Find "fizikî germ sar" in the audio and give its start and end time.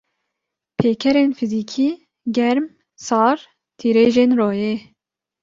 1.39-3.37